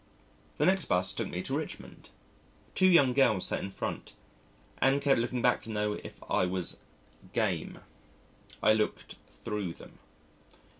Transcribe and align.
The 0.57 0.65
next 0.65 0.85
'bus 0.85 1.13
took 1.13 1.27
me 1.27 1.43
to 1.43 1.55
Richmond. 1.55 2.09
Two 2.73 2.87
young 2.87 3.13
girls 3.13 3.45
sat 3.45 3.59
in 3.61 3.69
front, 3.69 4.15
and 4.79 4.99
kept 4.99 5.19
looking 5.19 5.43
back 5.43 5.61
to 5.61 5.69
know 5.69 5.93
if 6.03 6.19
I 6.27 6.47
was 6.47 6.79
"game." 7.33 7.77
I 8.63 8.73
looked 8.73 9.13
through 9.29 9.73
them. 9.73 9.99